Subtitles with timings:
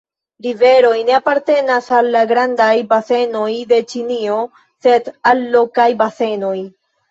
[0.43, 4.41] Riveroj ne apartenas al la grandaj basenoj de Ĉinio,
[4.89, 6.57] sed al lokaj basenoj.